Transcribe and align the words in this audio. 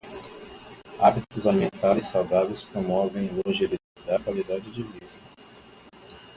Hábitos 0.99 1.45
alimentares 1.45 2.07
saudáveis 2.09 2.63
promovem 2.63 3.29
longevidade 3.45 3.83
e 4.17 4.23
qualidade 4.23 4.71
de 4.71 4.81
vida. 4.81 5.13